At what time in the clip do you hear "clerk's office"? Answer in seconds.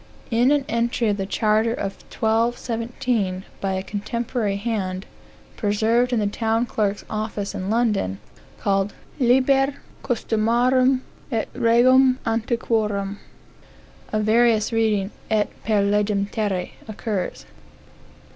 6.65-7.53